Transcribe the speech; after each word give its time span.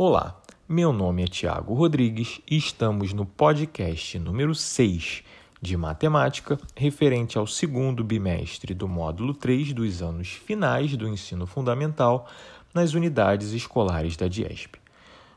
Olá, 0.00 0.40
meu 0.68 0.92
nome 0.92 1.24
é 1.24 1.26
Tiago 1.26 1.74
Rodrigues 1.74 2.40
e 2.48 2.56
estamos 2.56 3.12
no 3.12 3.26
podcast 3.26 4.16
número 4.16 4.54
6 4.54 5.24
de 5.60 5.76
Matemática, 5.76 6.56
referente 6.76 7.36
ao 7.36 7.48
segundo 7.48 8.04
bimestre 8.04 8.74
do 8.74 8.86
módulo 8.86 9.34
3 9.34 9.72
dos 9.72 10.00
anos 10.00 10.28
finais 10.28 10.96
do 10.96 11.08
ensino 11.08 11.48
fundamental 11.48 12.28
nas 12.72 12.94
unidades 12.94 13.50
escolares 13.50 14.16
da 14.16 14.28
DIESP. 14.28 14.78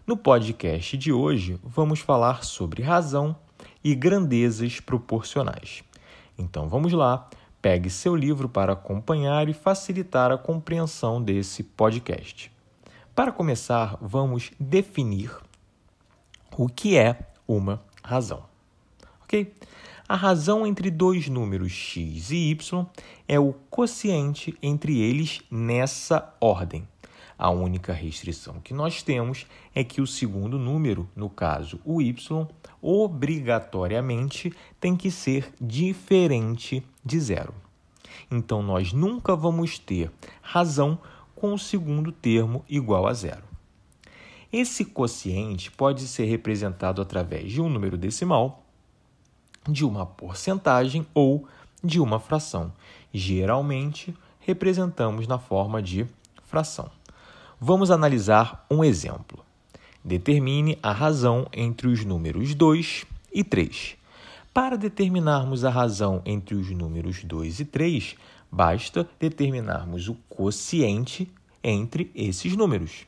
No 0.06 0.16
podcast 0.16 0.96
de 0.96 1.12
hoje, 1.12 1.60
vamos 1.64 2.00
falar 2.00 2.44
sobre 2.44 2.84
razão 2.84 3.36
e 3.84 3.96
grandezas 3.96 4.80
proporcionais. 4.80 5.84
Então 6.38 6.70
vamos 6.70 6.94
lá, 6.94 7.28
pegue 7.60 7.90
seu 7.90 8.16
livro 8.16 8.48
para 8.48 8.74
acompanhar 8.74 9.50
e 9.50 9.56
facilitar 9.56 10.32
a 10.32 10.38
compreensão 10.38 11.20
desse 11.20 11.64
podcast. 11.64 12.52
Para 13.14 13.34
começar, 13.34 13.98
vamos 14.00 14.52
definir 14.58 15.36
o 16.58 16.70
que 16.70 16.98
é 16.98 17.28
uma 17.46 17.84
razão. 18.02 18.46
Ok? 19.24 19.54
A 20.08 20.16
razão 20.16 20.66
entre 20.66 20.90
dois 20.90 21.28
números 21.28 21.74
x 21.74 22.32
e 22.32 22.52
y 22.52 22.86
é 23.28 23.38
o 23.38 23.52
quociente 23.70 24.58
entre 24.64 24.98
eles 24.98 25.42
nessa 25.52 26.34
ordem. 26.40 26.88
A 27.38 27.50
única 27.50 27.92
restrição 27.92 28.62
que 28.64 28.74
nós 28.74 29.04
temos 29.04 29.46
é 29.76 29.84
que 29.84 30.00
o 30.00 30.08
segundo 30.08 30.58
número, 30.58 31.10
no 31.14 31.30
caso 31.30 31.82
o 31.84 32.02
y, 32.02 32.48
obrigatoriamente 32.82 34.54
tem 34.80 34.96
que 34.96 35.12
ser 35.12 35.54
diferente 35.60 36.82
de 37.04 37.20
zero. 37.20 37.54
Então, 38.30 38.64
nós 38.64 38.94
nunca 38.94 39.36
vamos 39.36 39.78
ter 39.78 40.10
razão 40.42 40.98
com 41.42 41.56
o 41.56 41.60
segundo 41.60 42.12
termo 42.12 42.64
igual 42.70 43.08
a 43.08 43.14
zero. 43.16 43.42
Esse 44.54 44.86
quociente 44.86 45.72
pode 45.72 46.08
ser 46.08 46.26
representado 46.26 47.02
através 47.02 47.52
de 47.52 47.60
um 47.60 47.68
número 47.68 47.98
decimal, 47.98 48.64
de 49.68 49.84
uma 49.84 50.06
porcentagem 50.06 51.04
ou 51.16 51.48
de 51.84 52.00
uma 52.00 52.20
fração. 52.20 52.72
Geralmente, 53.12 54.16
representamos 54.40 55.26
na 55.26 55.40
forma 55.40 55.82
de 55.82 56.06
fração. 56.44 56.92
Vamos 57.60 57.90
analisar 57.90 58.64
um 58.70 58.84
exemplo. 58.84 59.44
Determine 60.06 60.78
a 60.84 60.92
razão 60.92 61.48
entre 61.52 61.88
os 61.88 62.06
números 62.06 62.54
2 62.54 63.04
e 63.34 63.44
3. 63.44 63.98
Para 64.54 64.78
determinarmos 64.78 65.66
a 65.66 65.72
razão 65.72 66.22
entre 66.24 66.54
os 66.54 66.70
números 66.70 67.24
2 67.24 67.62
e 67.62 67.66
3, 67.66 68.16
basta 68.52 69.08
determinarmos 69.18 70.10
o 70.10 70.16
quociente 70.28 71.32
entre 71.64 72.12
esses 72.16 72.56
números. 72.56 73.06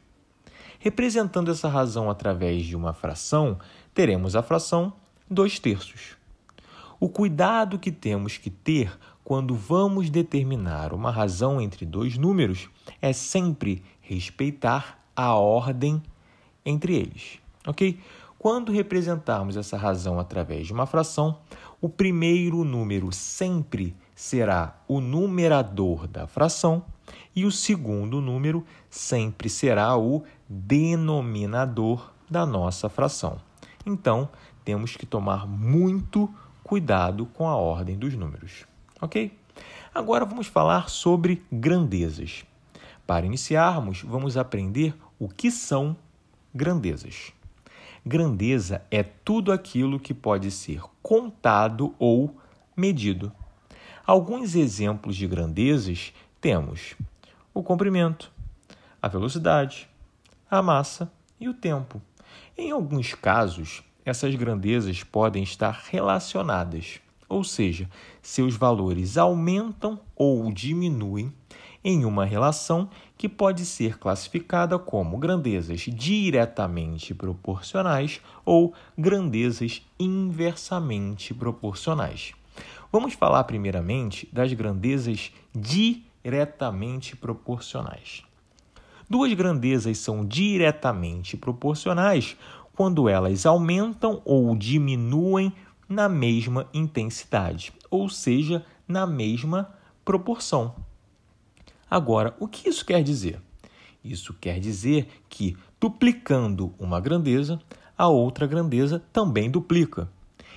Representando 0.79 1.49
essa 1.49 1.69
razão 1.69 2.09
através 2.09 2.65
de 2.65 2.75
uma 2.75 2.93
fração, 2.93 3.57
teremos 3.93 4.35
a 4.35 4.43
fração 4.43 4.93
2 5.29 5.59
terços. 5.59 6.17
O 6.99 7.09
cuidado 7.09 7.79
que 7.79 7.91
temos 7.91 8.37
que 8.37 8.49
ter 8.49 8.97
quando 9.23 9.55
vamos 9.55 10.09
determinar 10.09 10.93
uma 10.93 11.09
razão 11.09 11.61
entre 11.61 11.85
dois 11.85 12.17
números 12.17 12.69
é 13.01 13.13
sempre 13.13 13.83
respeitar 14.01 14.99
a 15.15 15.33
ordem 15.33 16.01
entre 16.65 16.95
eles, 16.95 17.39
ok? 17.65 17.99
Quando 18.37 18.71
representarmos 18.73 19.55
essa 19.55 19.77
razão 19.77 20.19
através 20.19 20.67
de 20.67 20.73
uma 20.73 20.85
fração, 20.85 21.39
o 21.79 21.87
primeiro 21.87 22.65
número 22.65 23.11
sempre 23.11 23.95
será 24.13 24.81
o 24.87 24.99
numerador 24.99 26.07
da 26.07 26.27
fração 26.27 26.83
e 27.35 27.45
o 27.45 27.51
segundo 27.51 28.21
número 28.21 28.65
sempre 28.89 29.49
será 29.49 29.97
o 29.97 30.23
denominador 30.47 32.11
da 32.29 32.45
nossa 32.45 32.89
fração. 32.89 33.39
Então, 33.85 34.29
temos 34.63 34.95
que 34.95 35.05
tomar 35.05 35.47
muito 35.47 36.33
cuidado 36.63 37.25
com 37.25 37.47
a 37.47 37.55
ordem 37.55 37.97
dos 37.97 38.13
números, 38.13 38.65
ok? 39.01 39.37
Agora 39.93 40.25
vamos 40.25 40.47
falar 40.47 40.89
sobre 40.89 41.43
grandezas. 41.51 42.45
Para 43.05 43.25
iniciarmos, 43.25 44.01
vamos 44.01 44.37
aprender 44.37 44.95
o 45.19 45.27
que 45.27 45.51
são 45.51 45.95
grandezas. 46.53 47.33
Grandeza 48.05 48.81
é 48.89 49.03
tudo 49.03 49.51
aquilo 49.51 49.99
que 49.99 50.13
pode 50.13 50.49
ser 50.51 50.81
contado 51.01 51.93
ou 51.99 52.35
medido. 52.75 53.31
Alguns 54.05 54.55
exemplos 54.55 55.15
de 55.15 55.27
grandezas 55.27 56.13
temos 56.43 56.93
o 57.53 57.63
comprimento, 57.63 58.29
a 59.01 59.07
velocidade, 59.07 59.87
a 60.51 60.61
massa 60.61 61.09
e 61.39 61.47
o 61.47 61.53
tempo. 61.53 62.01
Em 62.57 62.69
alguns 62.69 63.13
casos, 63.13 63.81
essas 64.03 64.35
grandezas 64.35 65.05
podem 65.05 65.41
estar 65.41 65.85
relacionadas, 65.89 66.99
ou 67.29 67.45
seja, 67.45 67.89
seus 68.21 68.57
valores 68.57 69.17
aumentam 69.17 69.97
ou 70.17 70.51
diminuem 70.51 71.31
em 71.81 72.03
uma 72.03 72.25
relação 72.25 72.89
que 73.17 73.29
pode 73.29 73.65
ser 73.65 73.97
classificada 73.97 74.77
como 74.77 75.17
grandezas 75.17 75.79
diretamente 75.87 77.13
proporcionais 77.13 78.19
ou 78.43 78.73
grandezas 78.97 79.81
inversamente 79.97 81.33
proporcionais. 81.33 82.33
Vamos 82.91 83.13
falar 83.13 83.45
primeiramente 83.45 84.27
das 84.33 84.51
grandezas 84.51 85.31
diretamente 85.55 86.11
proporcionais. 87.15 88.23
Duas 89.09 89.33
grandezas 89.33 89.97
são 89.97 90.25
diretamente 90.25 91.35
proporcionais 91.35 92.37
quando 92.75 93.07
elas 93.07 93.45
aumentam 93.45 94.21
ou 94.25 94.55
diminuem 94.55 95.53
na 95.87 96.09
mesma 96.09 96.67
intensidade, 96.73 97.73
ou 97.89 98.09
seja, 98.09 98.65
na 98.87 99.05
mesma 99.05 99.69
proporção. 100.03 100.75
Agora, 101.89 102.35
o 102.39 102.47
que 102.47 102.67
isso 102.69 102.85
quer 102.85 103.03
dizer? 103.03 103.39
Isso 104.03 104.33
quer 104.33 104.59
dizer 104.59 105.07
que, 105.29 105.55
duplicando 105.79 106.73
uma 106.79 106.99
grandeza, 106.99 107.59
a 107.97 108.07
outra 108.07 108.47
grandeza 108.47 109.03
também 109.13 109.49
duplica. 109.49 110.09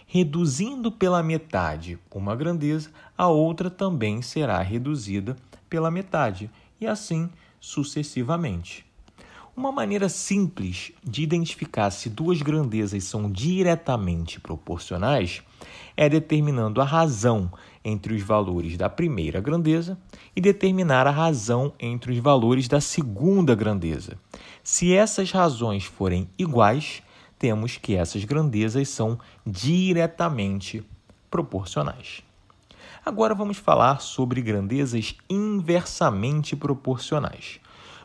Reduzindo 0.07 0.91
pela 0.91 1.23
metade 1.23 1.99
uma 2.15 2.35
grandeza, 2.35 2.91
a 3.19 3.29
outra 3.29 3.69
também 3.69 4.23
será 4.23 4.63
reduzida 4.63 5.37
pela 5.69 5.91
metade, 5.91 6.51
e 6.81 6.87
assim 6.87 7.31
sucessivamente. 7.61 8.87
Uma 9.57 9.73
maneira 9.73 10.09
simples 10.11 10.93
de 11.03 11.23
identificar 11.23 11.91
se 11.91 12.11
duas 12.11 12.43
grandezas 12.43 13.05
são 13.05 13.31
diretamente 13.31 14.39
proporcionais 14.39 15.43
é 15.97 16.11
determinando 16.11 16.83
a 16.83 16.85
razão 16.85 17.51
entre 17.83 18.13
os 18.13 18.21
valores 18.21 18.77
da 18.77 18.91
primeira 18.91 19.41
grandeza 19.41 19.97
e 20.35 20.43
determinar 20.43 21.07
a 21.07 21.11
razão 21.11 21.73
entre 21.81 22.13
os 22.13 22.19
valores 22.19 22.69
da 22.69 22.83
segunda 22.83 23.55
grandeza. 23.55 24.19
Se 24.63 24.93
essas 24.95 25.31
razões 25.31 25.85
forem 25.85 26.29
iguais, 26.39 27.03
temos 27.39 27.79
que 27.79 27.95
essas 27.95 28.25
grandezas 28.25 28.91
são 28.91 29.19
diretamente 29.47 30.85
proporcionais. 31.31 32.26
Agora 33.09 33.37
vamos 33.37 33.57
falar 33.57 34.01
sobre 34.01 34.43
grandezas 34.43 35.15
inversamente 35.31 36.57
proporcionais. 36.57 37.61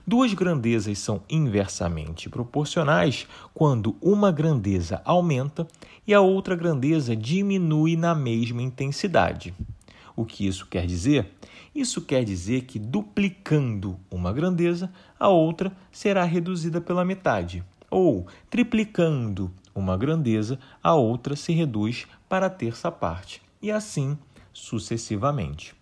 Duas 0.05 0.31
grandezas 0.35 0.99
são 0.99 1.23
inversamente 1.27 2.29
proporcionais 2.29 3.27
quando 3.51 3.95
uma 3.99 4.31
grandeza 4.31 5.01
aumenta 5.03 5.67
e 6.05 6.13
a 6.13 6.21
outra 6.21 6.55
grandeza 6.55 7.15
diminui 7.15 7.95
na 7.95 8.13
mesma 8.13 8.61
intensidade. 8.61 9.55
O 10.15 10.23
que 10.23 10.45
isso 10.45 10.67
quer 10.67 10.85
dizer? 10.85 11.31
Isso 11.73 12.03
quer 12.03 12.23
dizer 12.23 12.65
que 12.65 12.77
duplicando 12.77 13.99
uma 14.11 14.31
grandeza, 14.31 14.93
a 15.19 15.29
outra 15.29 15.75
será 15.91 16.23
reduzida 16.25 16.79
pela 16.79 17.03
metade. 17.03 17.63
Ou 17.89 18.27
triplicando 18.51 19.51
uma 19.73 19.97
grandeza, 19.97 20.59
a 20.83 20.93
outra 20.93 21.35
se 21.35 21.53
reduz 21.53 22.05
para 22.29 22.45
a 22.45 22.51
terça 22.51 22.91
parte. 22.91 23.41
E 23.59 23.71
assim 23.71 24.15
sucessivamente. 24.53 25.73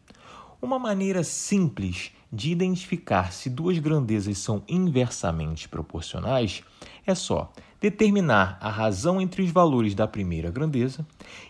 Uma 0.61 0.77
maneira 0.77 1.23
simples 1.23 2.11
de 2.31 2.51
identificar 2.51 3.31
se 3.31 3.49
duas 3.49 3.79
grandezas 3.79 4.37
são 4.37 4.61
inversamente 4.67 5.67
proporcionais 5.67 6.63
é 7.05 7.15
só 7.15 7.51
determinar 7.81 8.57
a 8.61 8.69
razão 8.69 9.21
entre 9.21 9.41
os 9.41 9.49
valores 9.51 9.95
da 9.95 10.07
primeira 10.07 10.51
grandeza 10.51 11.05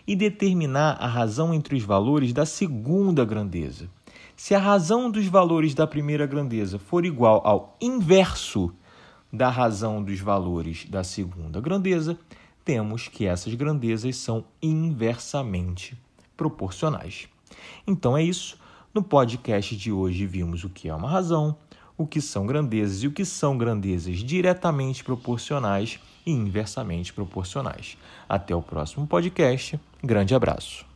e 0.06 0.14
determinar 0.14 0.96
a 1.00 1.06
razão 1.06 1.52
entre 1.52 1.76
os 1.76 1.82
valores 1.82 2.32
da 2.32 2.46
segunda 2.46 3.24
grandeza. 3.24 3.90
Se 4.36 4.54
a 4.54 4.58
razão 4.58 5.10
dos 5.10 5.26
valores 5.26 5.74
da 5.74 5.86
primeira 5.86 6.26
grandeza 6.26 6.78
for 6.78 7.04
igual 7.04 7.42
ao 7.44 7.76
inverso 7.80 8.72
da 9.32 9.50
razão 9.50 10.02
dos 10.02 10.18
valores 10.18 10.86
da 10.86 11.04
segunda 11.04 11.60
grandeza, 11.60 12.18
temos 12.64 13.06
que 13.08 13.26
essas 13.26 13.54
grandezas 13.54 14.16
são 14.16 14.44
inversamente 14.62 15.96
proporcionais. 16.40 17.28
Então 17.86 18.16
é 18.16 18.22
isso. 18.22 18.56
No 18.94 19.02
podcast 19.02 19.76
de 19.76 19.92
hoje 19.92 20.24
vimos 20.24 20.64
o 20.64 20.70
que 20.70 20.88
é 20.88 20.94
uma 20.94 21.08
razão, 21.08 21.54
o 21.98 22.06
que 22.06 22.18
são 22.18 22.46
grandezas 22.46 23.02
e 23.02 23.06
o 23.06 23.12
que 23.12 23.26
são 23.26 23.58
grandezas 23.58 24.24
diretamente 24.24 25.04
proporcionais 25.04 26.00
e 26.24 26.30
inversamente 26.30 27.12
proporcionais. 27.12 27.98
Até 28.26 28.56
o 28.56 28.62
próximo 28.62 29.06
podcast. 29.06 29.78
Grande 30.02 30.34
abraço. 30.34 30.89